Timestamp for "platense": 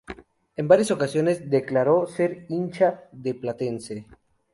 3.35-4.07